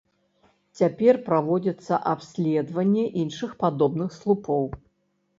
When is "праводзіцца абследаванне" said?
1.27-3.03